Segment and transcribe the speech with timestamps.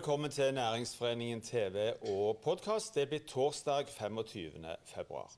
[0.00, 2.94] Velkommen til Næringsforeningen TV og podkast.
[2.94, 4.64] Det blir torsdag 25.
[4.84, 5.32] februar.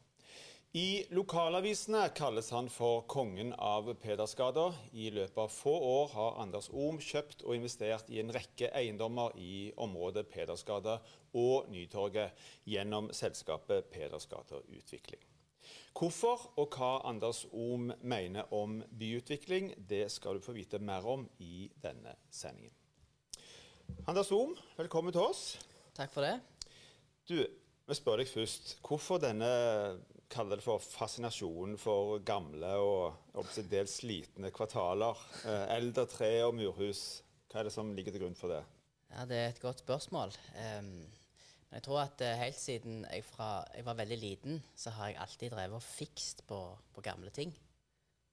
[0.73, 4.69] I lokalavisene kalles han for kongen av Pedersgata.
[4.93, 9.35] I løpet av få år har Anders Ohm kjøpt og investert i en rekke eiendommer
[9.35, 11.00] i området Pedersgata
[11.35, 15.25] og Nytorget gjennom selskapet Pedersgata Utvikling.
[15.99, 21.27] Hvorfor og hva Anders Ohm mener om byutvikling, det skal du få vite mer om
[21.41, 22.77] i denne sendingen.
[24.07, 25.43] Anders Ohm, velkommen til oss.
[25.95, 26.36] Takk for det.
[27.29, 27.36] Du,
[27.86, 28.77] vi spør deg først.
[28.82, 29.49] Hvorfor denne
[30.32, 35.19] kaller det for fascinasjonen for gamle og dels slitne kvartaler?
[35.47, 37.22] Eh, eldre tre og murhus.
[37.53, 38.62] Hva er det som ligger til grunn for det?
[39.12, 40.33] Ja, Det er et godt spørsmål.
[40.56, 40.94] Um,
[41.69, 45.12] men jeg tror at uh, helt siden jeg, fra, jeg, var veldig liten, så har
[45.12, 46.60] jeg alltid drevet og fikst på,
[46.94, 47.53] på gamle ting.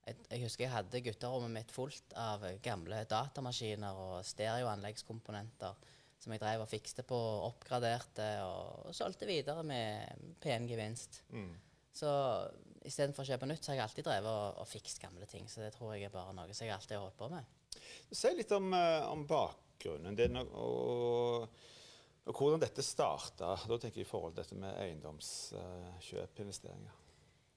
[0.09, 6.65] Jeg, husker jeg hadde gutterommet mitt fullt av gamle datamaskiner og stereoanleggskomponenter som jeg drev
[6.65, 11.21] og fikste på, oppgraderte og, og solgte videre med pen gevinst.
[11.31, 11.53] Mm.
[11.95, 12.11] Så
[12.87, 15.47] istedenfor å kjøpe nytt, så har jeg alltid drevet og, og fikst gamle ting.
[15.51, 17.55] Så det tror jeg er bare noe som jeg alltid har holdt på med.
[18.11, 21.67] Si litt om, uh, om bakgrunnen din og, og,
[22.25, 23.55] og, hvordan dette starta.
[23.55, 26.98] Da tenker jeg i forhold til dette med eiendomskjøp, investeringer.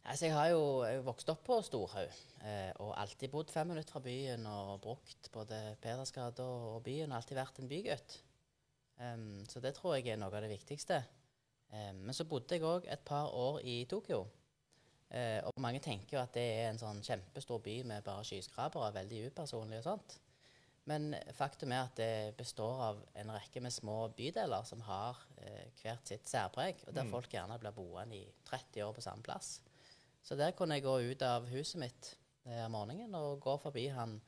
[0.02, 2.10] Altså, jeg har jo jeg vokst opp på Storhaug
[2.42, 7.12] eh, og alltid bodd fem minutter fra byen og brukt både Pedersgata og byen.
[7.12, 8.16] og Alltid vært en bygutt.
[8.98, 10.98] Um, så det tror jeg er noe av det viktigste.
[11.70, 14.24] Um, men så bodde jeg òg et par år i Tokyo.
[15.12, 18.92] Uh, og mange tenker jo at det er en sånn kjempestor by med bare skyskrapere,
[18.98, 20.18] veldig upersonlig og sånt.
[20.90, 25.66] Men faktum er at det består av en rekke med små bydeler som har uh,
[25.78, 27.14] hvert sitt særpreg, og der mm.
[27.14, 29.60] folk gjerne blir boende i 30 år på samme plass.
[30.22, 32.12] Så der kunne jeg gå ut av huset mitt
[32.46, 34.20] eh, om morgenen og gå forbi han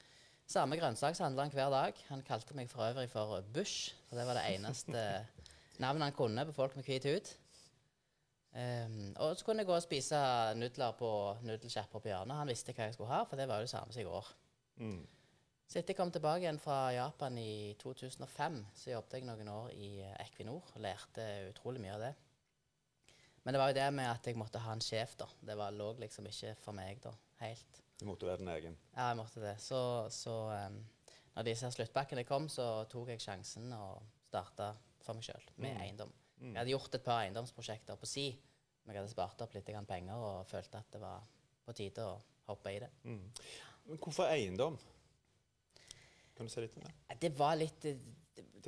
[0.51, 2.03] samme grønnsakshandleren hver dag.
[2.11, 5.05] Han kalte meg for øvrig for Bush, for det var det eneste
[5.83, 7.33] navnet han kunne på folk med hvit hud.
[8.55, 10.19] Um, og så kunne jeg gå og spise
[10.55, 11.11] nudler på
[11.43, 12.39] nudelsjappa på hjørnet.
[12.39, 14.29] Han visste hva jeg skulle ha, for det var jo det samme som i går.
[14.83, 15.01] Mm.
[15.67, 19.73] Så etter jeg kom tilbake igjen fra Japan i 2005, så jobbet jeg noen år
[19.75, 19.89] i
[20.23, 22.13] Equinor og lærte utrolig mye av det.
[23.45, 25.29] Men det var jo det med at jeg måtte ha en sjef, da.
[25.45, 27.13] Det var, lå liksom ikke for meg, da.
[27.43, 27.81] Helt.
[28.01, 28.77] Du måtte være din egen?
[28.95, 29.55] Ja, jeg måtte det.
[29.63, 29.81] Så,
[30.13, 30.79] så um,
[31.37, 34.73] når disse sluttbakkene kom, så tok jeg sjansen og starta
[35.05, 35.83] for meg sjøl med mm.
[35.85, 36.17] eiendom.
[36.41, 36.51] Mm.
[36.51, 38.27] Jeg hadde gjort et par eiendomsprosjekter på si,
[38.85, 41.29] men jeg hadde spart opp litt penger og følte at det var
[41.65, 42.17] på tide å
[42.49, 42.91] hoppe i det.
[43.05, 43.23] Mm.
[43.91, 44.77] Men hvorfor eiendom?
[46.35, 46.95] Kan du si litt om det?
[47.21, 47.87] Det var litt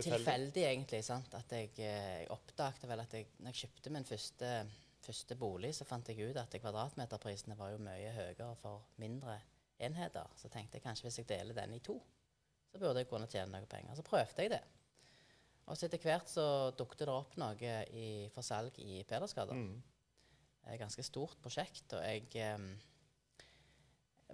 [0.04, 1.02] tilfeldig, egentlig.
[1.04, 1.34] sant?
[1.38, 4.52] At jeg, eh, jeg oppdaget vel at jeg, når jeg kjøpte min første,
[5.06, 9.38] første, bolig, så fant jeg ut at kvadratmeterprisene var jo mye høyere for mindre
[9.78, 10.32] enheter.
[10.36, 11.98] Så tenkte jeg kanskje hvis jeg deler den i to,
[12.72, 13.94] så burde jeg kunne tjene noe penger.
[13.96, 14.62] Så prøvde jeg det.
[15.66, 16.46] Og så etter hvert så
[16.78, 19.56] dukket det opp noe i, for salg i Pedersgata.
[19.56, 19.80] Mm.
[20.66, 23.48] Et ganske stort prosjekt, og jeg eh,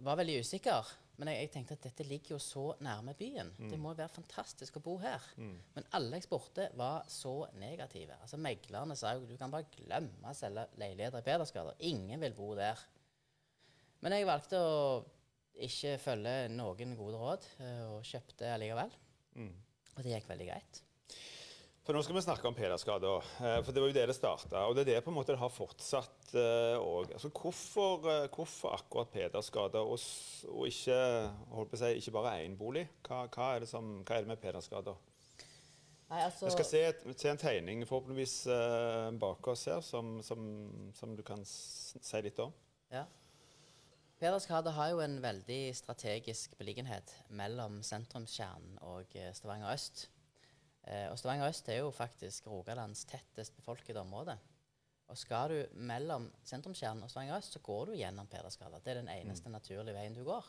[0.00, 0.92] var veldig usikker.
[1.20, 3.50] Men jeg, jeg, tenkte at dette ligger jo så nærme byen.
[3.58, 3.68] Mm.
[3.70, 5.24] Det må jo være fantastisk å bo her.
[5.36, 5.56] Mm.
[5.76, 8.16] Men alle jeg spurte, var så negative.
[8.24, 11.76] Altså Meglerne sa jo du kan bare glemme å selge leiligheter i Pedersgata.
[11.90, 12.80] Ingen vil bo der.
[14.02, 14.78] Men jeg valgte å
[15.62, 18.96] ikke følge noen gode råd, eh, og kjøpte allikevel.
[19.36, 19.52] Mm.
[19.92, 20.82] Og det gikk veldig greit.
[21.82, 24.60] For Nå skal vi snakke om pederskader, eh, for det var jo det det starta.
[24.70, 27.08] Og det er det på en måte det har fortsatt òg.
[27.08, 29.98] Eh, altså, hvorfor, eh, hvorfor, akkurat pederskader, og,
[30.46, 30.98] og, ikke,
[31.56, 32.84] holdt på å si, ikke bare én bolig?
[33.02, 35.02] Hva, hva, er som, hva, er det med pederskader?
[36.12, 36.46] Nei, altså...
[36.46, 36.84] Vi skal se,
[37.16, 40.46] se, en tegning forhåpentligvis uh, bak oss her, som, som,
[40.94, 42.54] som, du kan si litt om.
[42.94, 43.08] Ja.
[44.22, 50.06] Pederskader har jo en veldig strategisk beliggenhet mellom sentrumskjernen og Stavanger øst.
[50.82, 54.36] Eh, og Stavanger øst er jo faktisk Rogalands tettest befolkede område.
[55.12, 58.80] Og skal du mellom sentrumskjernen og Stavanger øst, så går du gjennom Pedersgata.
[58.80, 59.52] Det er den eneste mm.
[59.58, 60.46] naturlige veien du går.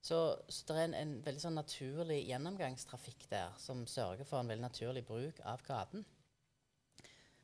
[0.00, 4.52] Så, så det er en, en, veldig sånn naturlig gjennomgangstrafikk der som sørger for en
[4.52, 6.06] veldig naturlig bruk av gaten.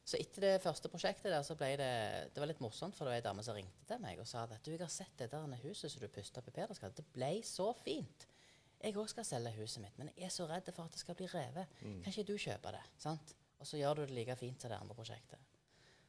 [0.05, 1.93] Så etter det første prosjektet der, så ble det
[2.35, 4.45] det var litt morsomt, for det var ei dame som ringte til meg og sa
[4.45, 7.01] at du, jeg har sett det der huset som du pusta opp i Pedersgata.
[7.01, 8.29] Det ble så fint.
[8.85, 11.17] Jeg òg skal selge huset mitt, men jeg er så redd for at det skal
[11.17, 11.73] bli revet.
[11.81, 12.03] Mm.
[12.05, 12.85] Kan ikke du kjøpe det?
[13.01, 13.35] sant?
[13.59, 15.41] Og så gjør du det like fint som det andre prosjektet.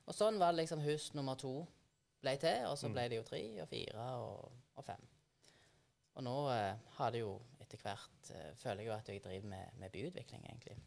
[0.06, 1.62] Og sånn var det liksom hus nummer to
[2.22, 3.10] ble til, og så ble mm.
[3.14, 5.06] det jo tre og fire og, og fem.
[6.16, 9.50] Og nå eh, har det jo etter hvert eh, Føler jeg jo at jeg driver
[9.52, 10.78] med, med, byutvikling, egentlig.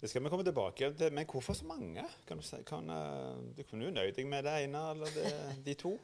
[0.00, 2.04] Det skal vi komme tilbake til, men hvorfor så mange?
[2.26, 5.32] Kan Du si, kan, uh, du kunne jo nøyd deg med det ene eller det,
[5.66, 5.98] de to?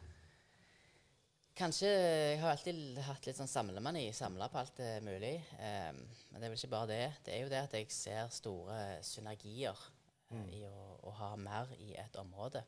[1.57, 5.39] Kanskje Jeg har alltid hatt litt sånn samlemani, samla på alt det mulig.
[5.57, 7.05] Um, men det er vel ikke bare det.
[7.25, 9.81] Det er jo det at jeg ser store synergier
[10.35, 10.43] mm.
[10.53, 12.61] i å, å, ha mer i et område.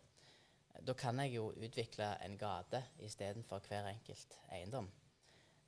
[0.81, 4.89] Da kan jeg jo utvikle en gate istedenfor hver enkelt eiendom.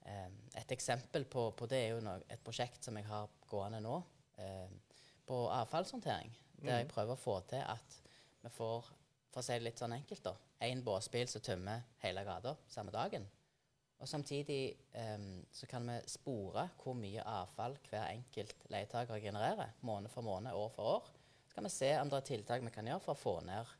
[0.06, 3.82] Um, et eksempel på, på, det er jo no et prosjekt som jeg har gående
[3.84, 3.98] nå,
[4.40, 4.80] um,
[5.28, 6.32] på avfallshåndtering.
[6.62, 6.94] Der jeg mm.
[6.96, 8.00] prøver å få til at
[8.40, 8.88] vi får
[9.30, 10.34] for å si det litt sånn enkelt, da,
[10.66, 13.26] én båsbil som tømmer hele gata samme dagen.
[14.00, 20.08] Og Samtidig um, så kan vi spore hvor mye avfall hver enkelt leietaker genererer, måned
[20.12, 21.10] for måned, år for år.
[21.50, 23.76] Så kan vi se om det er tiltak vi kan gjøre for å få ned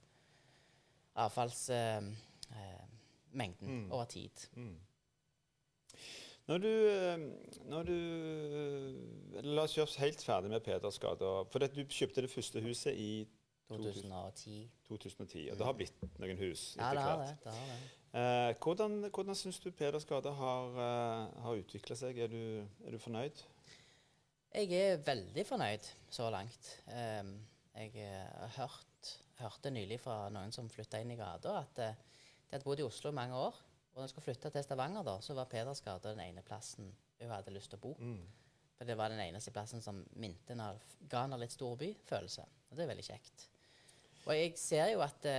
[1.21, 2.13] avfallsmengden
[3.33, 3.89] uh, uh, mm.
[3.91, 4.45] over tid.
[4.55, 4.77] Mm.
[6.51, 6.73] Når du,
[7.71, 7.97] når du,
[9.55, 11.45] La oss gjøre oss helt ferdig med Pedersgata.
[11.53, 13.13] For du kjøpte det første huset i
[13.71, 14.59] 2010.
[14.89, 17.41] 2010, og Det har blitt noen hus etter ja, det har hvert.
[17.45, 17.89] Det, det har det.
[18.11, 22.19] Eh, hvordan hvordan syns du Peders gate har, uh, har utvikla seg?
[22.19, 23.43] Er du, er du, fornøyd?
[24.51, 26.73] Jeg er veldig fornøyd så langt.
[26.91, 27.37] Um,
[27.77, 32.19] jeg har uh, hørt, hørte nylig fra noen som flytta inn i gata, at uh,
[32.49, 33.63] de hadde bodd i Oslo mange år.
[33.93, 36.91] Og da de skulle flytte til Stavanger, da, så var Peders gate den ene plassen
[37.21, 37.95] hun hadde lyst til å bo.
[38.01, 38.27] Mm.
[38.81, 42.45] For det var den eneste plassen som minte ga henne litt storbyfølelse.
[42.71, 43.47] Og det er veldig kjekt.
[44.27, 45.39] Og jeg ser jo at det,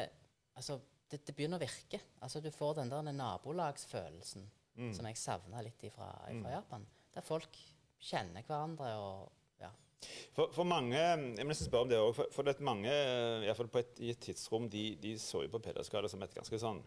[0.57, 0.79] altså,
[1.11, 2.01] det, det, begynner å virke.
[2.23, 4.47] Altså, du får den der nabolagsfølelsen
[4.77, 4.93] mm.
[4.97, 6.47] som jeg savna litt fra mm.
[6.55, 6.87] Japan.
[7.15, 7.59] Der folk
[8.01, 9.69] kjenner hverandre og ja.
[10.33, 13.49] For, for, mange jeg må nesten spørre om det også, for, for det mange, i
[13.49, 16.33] hvert fall på et, i et tidsrom, de, de så jo på Pederskade som et
[16.33, 16.81] ganske sånn,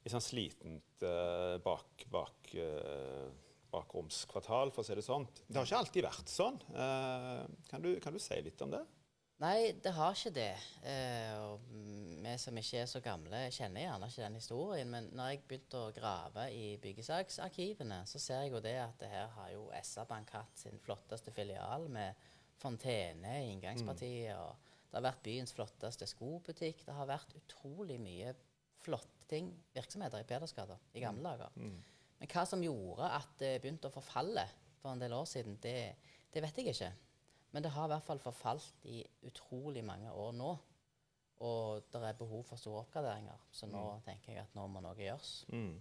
[0.00, 3.28] et sånn slitent uh, bak, bak uh,
[3.70, 5.26] bakromskvartal, for å si det sånn.
[5.46, 6.58] Det har ikke alltid vært sånn.
[6.74, 8.82] Uh, kan, du, kan, du, si litt om det?
[9.40, 10.50] Nei, det har ikke det.
[10.84, 11.62] Eh, og
[12.20, 14.90] vi som ikke er så gamle, kjenner gjerne ikke den historien.
[14.92, 19.08] Men når jeg begynte å grave i byggesaksarkivene, så ser jeg jo det at det
[19.08, 22.20] her har jo SR-Bank hatt sin flotteste filial med
[22.60, 24.36] fontene i inngangspartiet.
[24.36, 24.44] Mm.
[24.44, 26.84] og Det har vært byens flotteste skobutikk.
[26.84, 28.36] Det har vært utrolig mye
[28.84, 31.30] flotte ting, virksomheter i Pedersgata i gamle mm.
[31.30, 31.56] dager.
[31.56, 31.78] Mm.
[32.20, 34.44] Men hva som gjorde at det begynte å forfalle
[34.82, 35.94] for en del år siden, det,
[36.28, 36.90] det vet jeg ikke.
[37.50, 40.52] Men det har i hvert fall forfalt i utrolig mange år nå.
[41.40, 43.40] Og det er behov for store oppgraderinger.
[43.50, 44.06] Så nå mm.
[44.06, 45.32] tenker jeg at nå må noe gjøres.
[45.48, 45.78] Mm.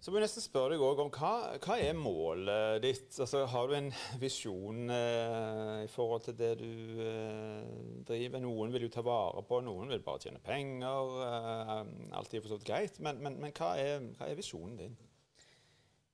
[0.00, 1.30] Så må jeg nesten spørre deg også om hva,
[1.60, 3.10] hva er målet ditt?
[3.20, 3.90] Altså, har du en
[4.22, 7.66] visjon eh, i forhold til det du eh,
[8.08, 8.40] driver?
[8.40, 11.12] Noen vil jo ta vare på, noen vil bare tjene penger.
[11.26, 11.74] Eh,
[12.16, 12.96] alt er for så vidt greit.
[13.04, 14.96] Men, men, men hva, er, hva, er, visjonen din?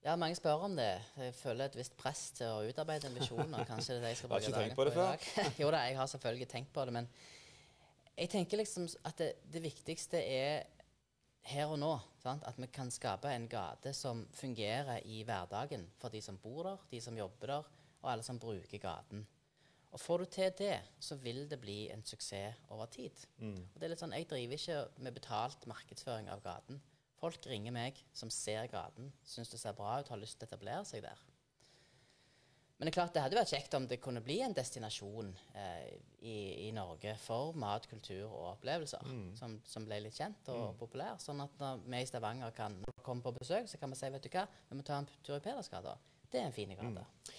[0.07, 0.93] Ja, mange spør om det.
[1.19, 3.51] Jeg føler et visst press til å utarbeide en visjon.
[3.51, 5.25] og kanskje det er det jeg skal bruke dagen på, på i dag.
[5.63, 7.09] jo da, jeg har selvfølgelig tenkt på det, men
[8.15, 10.69] jeg tenker liksom at det, det viktigste er
[11.51, 11.91] her og nå.
[12.23, 12.47] Sant?
[12.47, 16.87] At vi kan skape en gate som fungerer i hverdagen for de som bor der,
[16.95, 17.73] de som jobber der,
[18.05, 19.27] og alle som bruker gaten.
[19.91, 23.27] Og Får du til det, så vil det bli en suksess over tid.
[23.39, 23.59] Mm.
[23.59, 26.79] Og det er litt sånn, Jeg driver ikke med betalt markedsføring av gaten.
[27.17, 30.51] Folk ringer meg som ser gaten, syns det ser bra ut, har lyst til å
[30.51, 31.23] etablere seg der.
[32.77, 35.95] Men det er klart det hadde vært kjekt om det kunne bli en destinasjon eh,
[36.21, 39.31] i, i, Norge for mat, kultur og opplevelser mm.
[39.39, 40.79] som, som, ble litt kjent og mm.
[40.83, 41.17] populær.
[41.23, 44.29] Sånn at når vi i Stavanger kan komme på besøk, så kan vi si vet
[44.29, 45.97] du hva, vi må ta en tur i Pedersgata.
[46.29, 47.07] Det er en fin gate.
[47.07, 47.33] Mm.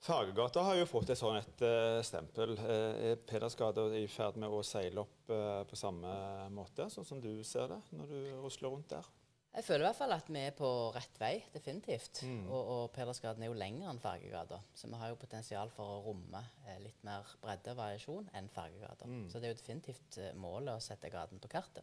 [0.00, 2.54] Fargegata har jo fått et sånn et uh, stempel.
[2.56, 6.12] Uh, er Pedersgata i ferd med å seile opp uh, på samme
[6.56, 9.10] måte, sånn som du ser det når du rusler rundt der?
[9.50, 12.22] Jeg føler i hvert fall at vi er på rett vei, definitivt.
[12.24, 12.44] Mm.
[12.46, 14.60] Og, og Pedersgaten er jo lengre enn Fargegata.
[14.78, 16.44] Så vi har jo potensial for å romme
[16.84, 19.10] litt mer bredde og variasjon enn Fargegata.
[19.10, 19.24] Mm.
[19.28, 21.82] Så det er jo definitivt målet å sette gaten på kartet.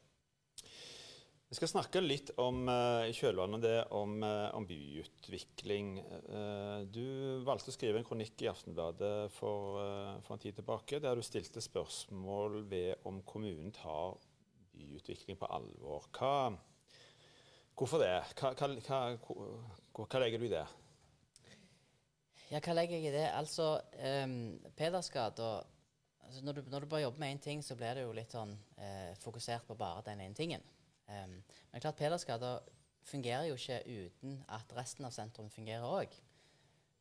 [1.47, 5.93] Vi skal snakke litt om uh, i kjølvannet det om, uh, om byutvikling.
[6.27, 9.79] Uh, du valgte å skrive en kronikk i Aftenbladet for,
[10.25, 14.19] for, en tid tilbake der du stilte spørsmål ved om kommunen tar
[14.75, 16.11] byutvikling på alvor.
[16.19, 16.51] Hva,
[17.79, 18.11] hvorfor det?
[18.35, 19.01] Hva, hva,
[19.95, 20.67] hva, legger du i det?
[22.51, 23.27] Ja, hva legger jeg i det?
[23.31, 25.61] Altså, um, Pedersgata
[26.27, 28.51] altså når, når, du bare jobber med én ting, så blir det jo litt sånn
[29.23, 30.73] fokusert på bare den ene tingen.
[31.07, 31.37] Um,
[31.71, 32.57] men klart Pedersgata
[33.07, 36.15] fungerer jo ikke uten at resten av sentrum fungerer òg.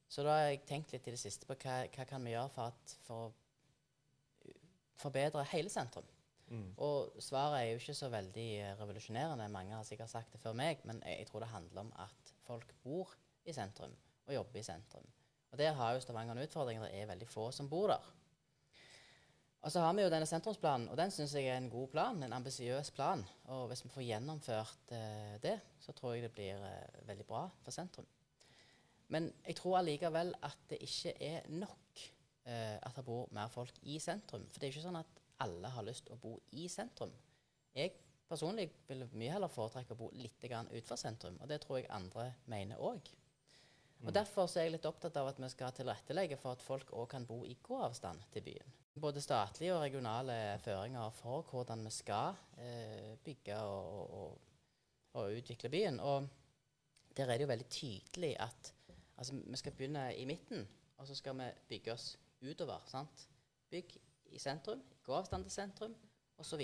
[0.08, 2.52] Så da har jeg tenkt litt i det siste på hva, hva kan vi gjøre
[2.54, 4.52] for, at, for å
[5.02, 6.06] forbedre hele sentrum.
[6.46, 6.68] Mm.
[6.78, 8.48] Og svaret er jo ikke så veldig
[8.78, 9.48] revolusjonerende.
[9.50, 12.34] Mange har sikkert sagt det før meg, men jeg, jeg tror det handler om at
[12.46, 13.94] folk bor i sentrum
[14.26, 15.10] og jobber i sentrum.
[15.50, 16.82] Og der har jo Stavanger en utfordring.
[16.82, 18.06] Det er veldig få som bor der.
[19.66, 22.20] Og så har vi jo denne sentrumsplanen, og den syns jeg er en god plan.
[22.22, 23.24] En ambisiøs plan.
[23.50, 27.40] Og hvis vi får gjennomført eh, det, så tror jeg det blir eh, veldig bra
[27.64, 28.06] for sentrum.
[29.10, 32.04] Men jeg tror allikevel at det ikke er nok
[32.46, 34.46] eh, at det bor mer folk i sentrum.
[34.52, 37.10] For det er ikke sånn at alle har lyst til å bo i sentrum.
[37.74, 37.98] Jeg
[38.30, 42.30] personlig vil mye heller foretrekke å bo litt utenfor sentrum, og det tror jeg andre
[42.46, 43.10] mener òg.
[44.04, 47.08] Og Derfor er jeg litt opptatt av at vi skal tilrettelegge for at folk òg
[47.14, 48.74] kan bo i gåavstand til byen.
[49.00, 54.38] Både statlige og regionale føringer for hvordan vi skal eh, bygge og, og,
[55.12, 56.00] og, utvikle byen.
[56.00, 56.28] Og
[57.16, 58.72] der er det jo veldig tydelig at
[59.16, 62.84] altså, vi skal begynne i midten, og så skal vi bygge oss utover.
[62.88, 63.28] sant?
[63.70, 63.98] Bygg
[64.32, 65.96] i sentrum, gåavstand til sentrum,
[66.38, 66.62] osv.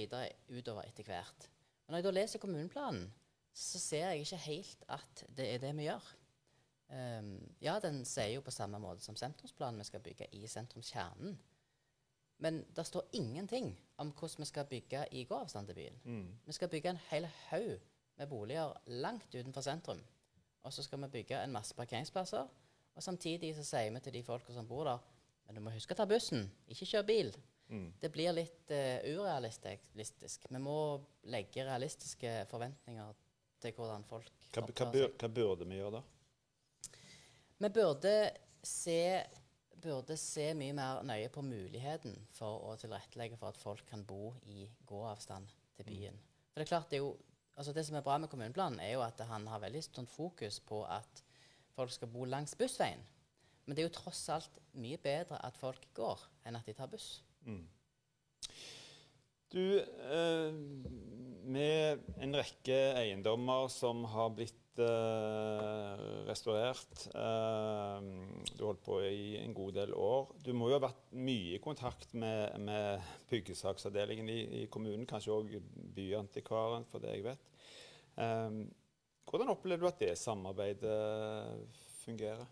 [0.48, 1.48] utover etter hvert.
[1.86, 3.06] Men når jeg da leser kommuneplanen,
[3.52, 6.12] så ser jeg ikke helt at det er det vi gjør.
[6.92, 11.38] Um, ja, den sier jo på samme måte som sentrumsplanen vi skal bygge i sentrumskjernen.
[12.42, 13.70] Men det står ingenting
[14.02, 16.00] om hvordan vi skal bygge i gåavstand til byen.
[16.04, 16.26] Mm.
[16.44, 17.78] Vi skal bygge en hel haug
[18.18, 20.02] med boliger langt utenfor sentrum.
[20.62, 22.50] Og så skal vi bygge en masse parkeringsplasser.
[22.94, 25.00] Og samtidig så sier vi til de folka som bor der,
[25.46, 27.32] men du må huske å ta bussen, ikke kjøre bil.
[27.72, 27.88] Mm.
[28.02, 30.44] Det blir litt uh, urealistisk.
[30.50, 30.76] Vi må
[31.32, 33.14] legge realistiske forventninger
[33.62, 36.02] til hvordan folk hva, hva, bur, hva burde vi gjøre da?
[37.62, 38.30] Vi burde
[38.66, 39.22] se,
[39.82, 44.32] burde se, mye mer nøye på muligheten for å tilrettelegge for at folk kan bo
[44.50, 46.16] i gåavstand til byen.
[46.18, 46.24] Mm.
[46.50, 47.12] For Det er klart, det, er jo,
[47.54, 50.58] altså det som er bra med kommuneplanen, er jo at han har veldig stort fokus
[50.66, 51.22] på at
[51.76, 53.04] folk skal bo langs bussveien.
[53.64, 56.90] Men det er jo tross alt mye bedre at folk går, enn at de tar
[56.90, 57.20] buss.
[57.46, 57.62] Mm.
[59.54, 60.50] Du, eh,
[61.46, 68.06] med en rekke eiendommer som har blitt eh, restaurert eh,
[68.56, 70.30] Du holdt på i en god del år.
[70.44, 75.34] Du må jo ha vært mye i kontakt med, med byggesaksavdelingen i, i, kommunen, kanskje
[75.34, 75.56] òg
[75.96, 77.52] Byantikvaren, for det jeg vet.
[78.16, 78.62] Eh,
[79.28, 80.98] hvordan opplever du at det samarbeidet
[82.02, 82.46] fungerer?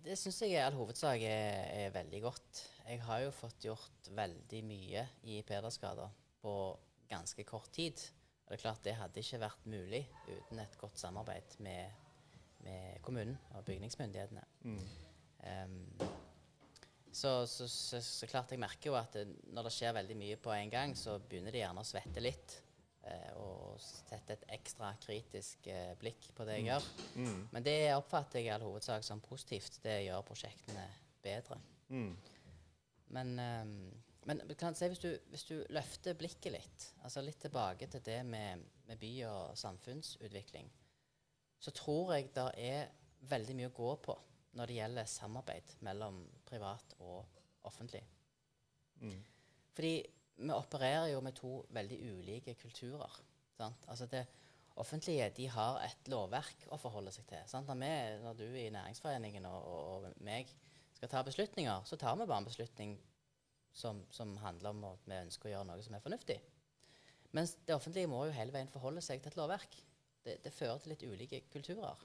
[0.00, 2.62] Det syns jeg i all hovedsak er, er, veldig godt.
[2.86, 6.06] Jeg har jo fått gjort veldig mye i Pedersgata
[6.40, 6.54] på
[7.10, 8.00] ganske kort tid.
[8.50, 12.00] Og det er klart det hadde ikke vært mulig uten et godt samarbeid med,
[12.66, 14.42] med kommunen og bygningsmyndighetene.
[14.66, 14.80] Mm.
[15.46, 16.00] Um,
[17.12, 19.14] så, så, så, så, klart jeg merker jo at
[19.54, 22.56] når det skjer veldig mye på en gang, så begynner de gjerne å svette litt
[23.06, 26.70] eh, og sette et ekstra kritisk eh, blikk på det jeg mm.
[26.72, 26.90] gjør.
[27.22, 27.40] Mm.
[27.54, 29.78] Men det oppfatter jeg i all hovedsak som positivt.
[29.86, 30.86] Det gjør prosjektene
[31.22, 31.62] bedre.
[31.94, 32.12] Mm.
[33.14, 33.74] Men, um,
[34.28, 38.20] men kan si, hvis, du, hvis, du, løfter blikket litt, altså litt tilbake til det
[38.28, 40.68] med, med by- og samfunnsutvikling,
[41.60, 42.90] så tror jeg det er
[43.30, 44.16] veldig mye å gå på
[44.58, 48.02] når det gjelder samarbeid mellom privat og offentlig.
[49.00, 49.20] Mm.
[49.76, 49.94] Fordi
[50.40, 53.20] vi opererer jo med to veldig ulike kulturer.
[53.56, 53.84] Sant?
[53.92, 54.24] Altså det
[54.80, 57.44] offentlige de har et lovverk å forholde seg til.
[57.50, 57.68] Sant?
[57.68, 57.92] Når, vi,
[58.24, 60.50] når du i Næringsforeningen og, og, og, meg
[60.96, 62.96] skal ta beslutninger, så tar vi bare en beslutning
[63.72, 66.38] som, som, handler om at vi ønsker å gjøre noe som er fornuftig.
[67.36, 69.76] Mens det offentlige må jo hele veien forholde seg til et lovverk.
[70.24, 72.02] Det, det fører til litt ulike kulturer.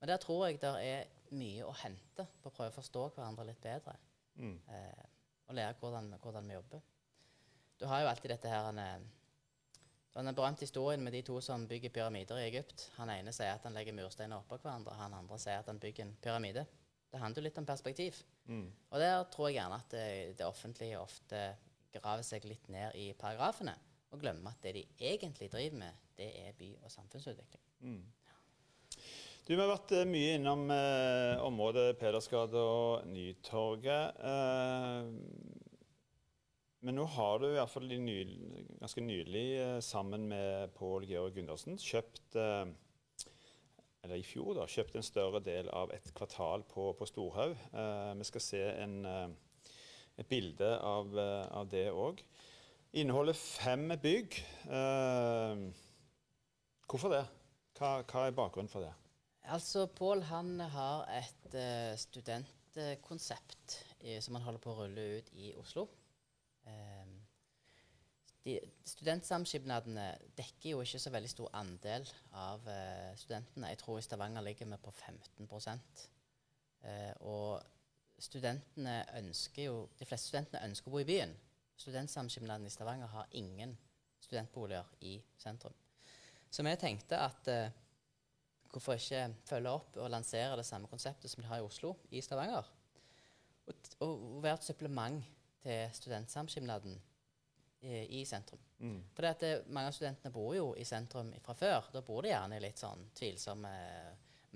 [0.00, 3.46] Men der tror jeg det er mye å hente på å prøve å forstå hverandre
[3.46, 3.94] litt bedre.
[4.40, 4.56] Mm.
[4.74, 5.04] Eh,
[5.46, 6.80] og lære hvordan, hvordan vi jobber.
[7.80, 8.72] Du har jo alltid dette her
[10.12, 12.90] Den berømte historien med de to som bygger pyramider i Egypt.
[12.96, 16.04] Han ene sier at han legger mursteiner oppå hverandre, han andre sier at han bygger
[16.04, 16.66] en pyramide.
[17.12, 18.18] Det handler jo litt om perspektiv.
[18.48, 18.66] Mm.
[18.90, 20.06] Og der tror jeg gjerne at det,
[20.38, 21.42] det, offentlige ofte
[21.92, 23.74] graver seg litt ned i paragrafene
[24.12, 27.62] og glemmer at det de egentlig driver med, det er by- og samfunnsutvikling.
[27.84, 28.02] Mm.
[29.42, 34.20] Du, Vi har vært uh, mye innom eh, området Pedersgade og Nytorget.
[34.22, 35.62] Eh,
[36.82, 41.78] men nå har du i hvert fall ganske nylig eh, sammen med Pål Georg Gundersen
[41.78, 42.72] kjøpt eh,
[44.02, 47.54] eller i fjor da, kjøpte en større del av et kvartal på, på Storhaug.
[47.70, 49.28] Eh, vi skal se en, eh,
[50.18, 52.22] et bilde av, eh, av det òg.
[52.98, 54.40] Inneholder fem bygg.
[54.66, 55.62] Eh,
[56.90, 57.22] hvorfor det?
[57.78, 58.92] Hva, hva, er bakgrunnen for det?
[59.52, 61.56] Altså, Pål han har et
[61.98, 63.78] studentkonsept
[64.22, 65.88] som han holder på å rulle ut i Oslo.
[66.66, 67.01] Ehm,
[68.42, 68.56] de,
[68.86, 70.06] studentsamskipnadene
[70.38, 73.70] dekker jo ikke så veldig stor andel av uh, studentene.
[73.70, 75.76] Jeg tror i Stavanger ligger vi på 15 uh,
[76.82, 77.62] eh, Og
[78.18, 81.36] studentene ønsker jo, de fleste studentene ønsker å bo i byen.
[81.78, 83.76] Studentsamskipnaden i Stavanger har ingen
[84.22, 85.74] studentboliger i sentrum.
[86.50, 87.70] Så vi tenkte at uh,
[88.72, 92.20] hvorfor ikke følge opp og lansere det samme konseptet som de har i Oslo, i
[92.24, 92.66] Stavanger?
[93.70, 95.22] Og, og være et supplement
[95.62, 96.98] til studentsamskipnaden
[97.82, 98.60] i, i sentrum.
[98.82, 99.00] Mm.
[99.14, 99.26] For
[99.74, 101.90] mange av studentene bor jo i sentrum fra før.
[101.94, 103.72] Da bor de gjerne i litt sånn tvilsomme,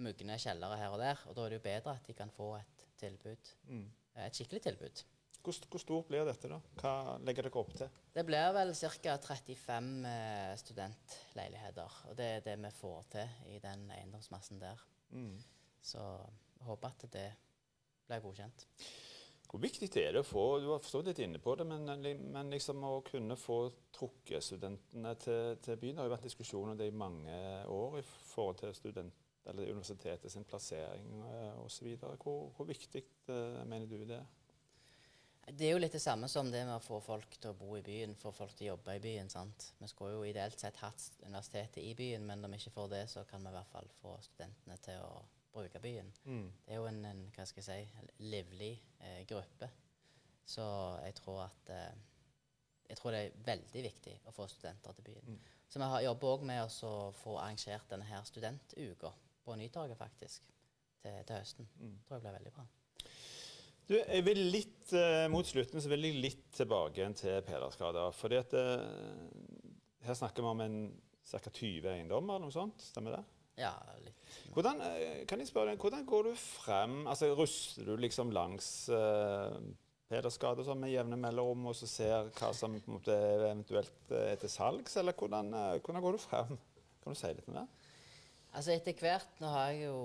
[0.03, 1.21] mugne kjellere her og der.
[1.27, 3.87] Og da er det jo bedre at de kan få et tilbud, Mm.
[4.25, 5.05] et skikkelig tilbud.
[5.47, 6.59] Hvor, hvor stort blir dette, da?
[6.81, 7.91] Hva legger dere opp til?
[8.15, 9.17] Det blir vel ca.
[9.23, 11.99] 35 eh, studentleiligheter.
[12.11, 14.83] Og det er det vi får til i den eiendomsmassen der.
[15.15, 15.37] Mm.
[15.83, 16.03] Så
[16.67, 17.29] håper at det
[18.09, 18.67] blir godkjent.
[19.47, 21.87] Hvor viktig er det å få Du har forstått litt inne på det, men,
[22.35, 23.61] men liksom å kunne få
[23.95, 25.97] trukket studentene til, til byen?
[25.97, 27.37] Det har jo vært diskusjon om det i mange
[27.73, 31.93] år i forhold til student, eller universitetet sin plassering eh, osv.
[32.03, 34.27] Hvor, hvor viktig eh, mener du det er?
[35.47, 37.77] Det er jo litt det samme som det med å få folk til å bo
[37.79, 39.29] i byen, få folk til å jobbe i byen.
[39.31, 39.69] sant?
[39.79, 43.05] Vi skulle jo ideelt sett hatt universitetet i byen, men om vi ikke får det,
[43.13, 44.46] så kan vi i hvert fall få studentene til
[45.57, 46.13] å bruke byen.
[46.29, 46.47] Mm.
[46.67, 49.71] Det er jo en, en hva skal jeg si, livlig eh, gruppe.
[50.47, 50.65] Så
[51.03, 52.05] jeg tror at eh,
[52.87, 55.37] jeg tror det er veldig viktig å få studenter til byen.
[55.37, 55.55] Mm.
[55.67, 59.11] Så vi har jobber òg med å få arrangert denne her studentuka
[59.47, 60.47] på Nytorget, faktisk,
[61.03, 61.71] til, til høsten.
[61.81, 61.97] Mm.
[62.07, 62.67] tror jeg blir veldig bra.
[63.87, 68.09] Du, jeg vil litt, eh, Mot slutten så vil jeg litt tilbake igjen til Pedersgata.
[68.15, 68.87] fordi at eh,
[70.07, 70.79] Her snakker vi om en
[71.27, 71.51] ca.
[71.51, 72.83] 20 eiendommer, eller noe sånt.
[72.83, 73.23] Stemmer det?
[73.57, 73.73] Ja,
[74.05, 74.15] litt.
[74.55, 77.07] Hvordan, eh, kan jeg spørre deg, hvordan går du frem?
[77.09, 79.57] Altså, Ruster du liksom langs uh,
[80.11, 84.33] Pedersgata sånn med jevne mellomrom og så ser hva som på en måte eventuelt eh,
[84.35, 86.53] er til salgs, eller hvordan, uh, hvordan går du frem?
[87.03, 87.67] Kan du si litt om det?
[88.57, 89.97] Altså Etter hvert Nå har jeg jo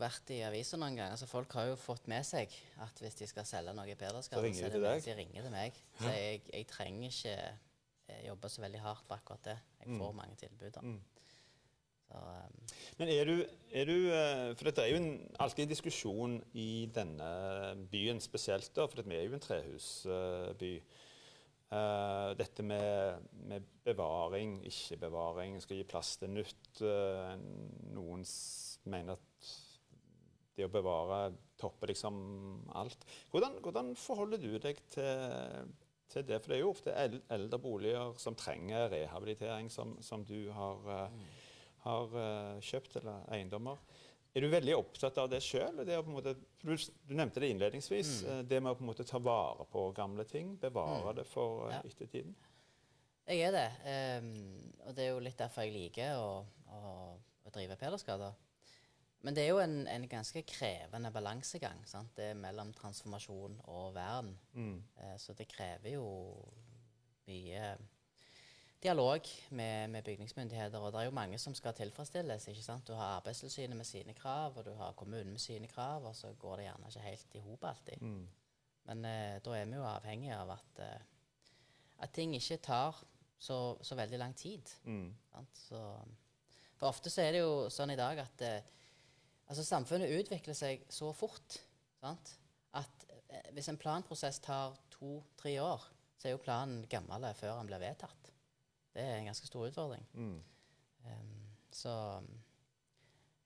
[0.00, 3.26] vært i aviser noen ganger, så folk har jo fått med seg at hvis de
[3.28, 5.02] skal selge noe i Så ringer de deg?
[5.04, 5.80] de ringer til meg.
[6.00, 7.34] Så jeg, jeg trenger ikke
[8.08, 9.58] eh, jobbe så veldig hardt på akkurat det.
[9.82, 9.98] Jeg Mm.
[10.00, 10.70] får mange tilbud.
[10.72, 10.80] da.
[10.80, 11.00] Mm.
[12.08, 12.54] Så, um,
[12.98, 13.34] Men er du,
[13.72, 17.28] er du eh, For dette er jo en, alltid en diskusjon i denne
[17.92, 20.72] byen spesielt, da, for vi er jo en trehusby.
[21.68, 26.80] Uh, dette med, med bevaring, ikke bevaring, skal gi plass til nytt.
[26.80, 27.34] Uh,
[27.92, 28.24] noen
[28.88, 29.50] mener at
[30.58, 31.28] det å bevare
[31.58, 32.16] topper liksom
[32.78, 33.04] alt.
[33.32, 35.68] Hvordan, hvordan forholder du deg til,
[36.10, 36.40] til det?
[36.40, 36.96] For det er jo ofte
[37.36, 41.20] eldre boliger som trenger rehabilitering, som, som du har eh,
[41.84, 43.78] har uh, kjøpt, eller eiendommer.
[44.36, 45.80] Er du veldig opptatt av det sjøl?
[45.88, 46.74] Du,
[47.08, 48.10] du nevnte det innledningsvis.
[48.22, 48.28] Mm.
[48.30, 50.52] eh, Det med å på en måte ta vare på gamle ting.
[50.60, 51.16] Bevare Mm.
[51.16, 51.80] det for uh, Ja.
[51.80, 52.34] ettertiden.
[53.26, 53.70] jeg er det.
[54.22, 56.82] Um, og det er jo litt derfor jeg liker å, å,
[57.46, 58.36] å drive Pederskader.
[59.22, 61.80] Men det er jo en, en ganske krevende balansegang.
[61.86, 62.12] sant?
[62.14, 64.36] Det er mellom transformasjon og vern.
[64.54, 64.82] Mm.
[65.00, 66.06] Uh, så det krever jo
[67.26, 67.76] mye
[68.82, 70.78] dialog med, med bygningsmyndigheter.
[70.78, 72.48] Og det er jo mange som skal tilfredsstilles.
[72.48, 72.86] ikke sant?
[72.88, 76.32] Du har Arbeidstilsynet med sine krav, og du har kommunen med sine krav, og så
[76.38, 78.02] går det gjerne ikke helt i hop alltid.
[78.02, 78.28] Mm.
[78.88, 81.00] Men eh, da er vi jo avhengige av at, eh,
[81.98, 83.02] at ting ikke tar
[83.38, 84.70] så, så veldig lang tid.
[84.84, 85.10] Mm.
[85.32, 85.62] Sant?
[85.68, 85.82] Så,
[86.78, 88.74] for ofte så er det jo sånn i dag at eh,
[89.48, 91.58] altså samfunnet utvikler seg så fort
[92.00, 92.34] sant?
[92.78, 95.84] at eh, hvis en planprosess tar to-tre år,
[96.18, 98.27] så er jo planen gammel før den blir vedtatt.
[98.98, 100.04] Det er en ganske stor utfordring.
[100.18, 100.38] Mm.
[101.06, 101.34] Um,
[101.70, 101.94] så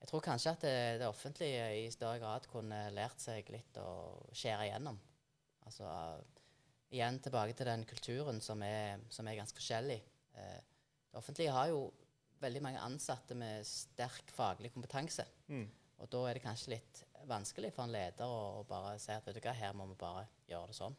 [0.01, 3.91] jeg tror kanskje at det, det offentlige i større grad kunne lært seg litt å
[4.33, 4.97] skjære igjennom.
[5.69, 5.91] Altså
[6.93, 10.01] igjen tilbake til den kulturen som er, som er ganske forskjellig.
[10.33, 10.59] Uh,
[11.12, 11.85] det offentlige har jo
[12.43, 15.29] veldig mange ansatte med sterk faglig kompetanse.
[15.53, 15.69] Mm.
[16.03, 19.29] Og da er det kanskje litt vanskelig for en leder å, å bare si at
[19.29, 20.97] vet du hva, her må vi bare gjøre det sånn.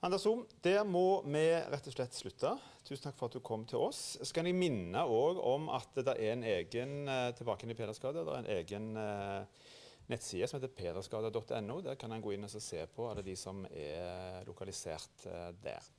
[0.00, 1.40] Anders Ohm, der må vi
[1.72, 2.52] rett og slett slutte.
[2.86, 4.14] Tusen takk for at du kom til oss.
[4.22, 7.76] Så kan jeg minne også om at det er en egen eh, tilbake inn i
[7.78, 9.66] Pedersgata, det er en egen eh,
[10.06, 11.80] nettside som heter pederskade.no.
[11.82, 15.90] Der kan en gå inn og se på alle de som er lokalisert eh, der.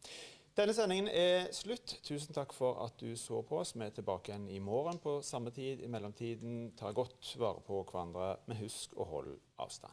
[0.55, 1.99] Denne sendingen er slutt.
[2.07, 3.75] Tusen takk for at du så på oss.
[3.75, 5.83] Vi er tilbake igjen i morgen på samme tid.
[5.83, 9.91] I mellomtiden, ta godt vare på hverandre, men husk å holde avstand.